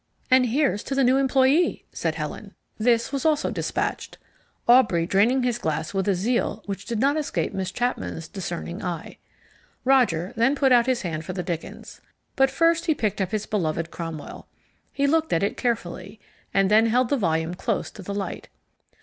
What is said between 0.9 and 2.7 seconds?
the new employee," said Helen.